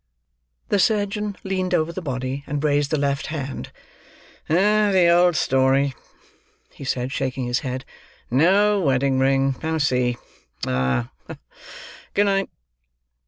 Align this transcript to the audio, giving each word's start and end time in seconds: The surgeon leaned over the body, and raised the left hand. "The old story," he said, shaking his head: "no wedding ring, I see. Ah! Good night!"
The 0.69 0.79
surgeon 0.79 1.35
leaned 1.43 1.75
over 1.75 1.91
the 1.93 2.01
body, 2.01 2.43
and 2.47 2.63
raised 2.63 2.89
the 2.89 2.97
left 2.97 3.27
hand. 3.27 3.71
"The 4.47 5.07
old 5.11 5.35
story," 5.35 5.93
he 6.71 6.83
said, 6.83 7.11
shaking 7.11 7.45
his 7.45 7.59
head: 7.59 7.85
"no 8.31 8.79
wedding 8.81 9.19
ring, 9.19 9.57
I 9.61 9.77
see. 9.77 10.17
Ah! 10.65 11.11
Good 12.15 12.23
night!" 12.25 12.49